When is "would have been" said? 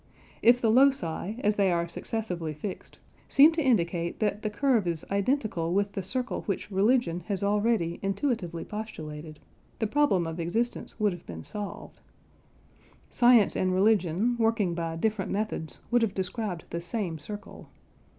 10.99-11.43